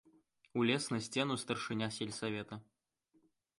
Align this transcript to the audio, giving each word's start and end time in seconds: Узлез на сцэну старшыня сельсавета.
Узлез 0.59 0.87
на 0.93 0.99
сцэну 1.09 1.37
старшыня 1.43 1.91
сельсавета. 1.99 2.61